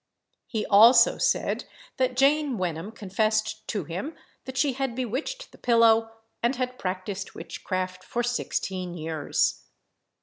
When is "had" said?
4.73-4.95, 6.55-6.79